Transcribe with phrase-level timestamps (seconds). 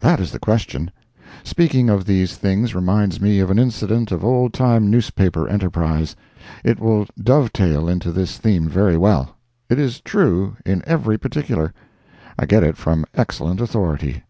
[0.00, 0.90] That is the question.
[1.44, 6.16] Speaking of these things reminds me of an incident of old time newspaper enterprise.
[6.64, 9.36] It will dovetail into this theme very well.
[9.68, 11.74] It is true in every particular.
[12.38, 14.22] I get it from excellent authority.